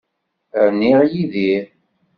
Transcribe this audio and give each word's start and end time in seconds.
Rniɣ 0.71 0.99
Yidir. 1.11 1.65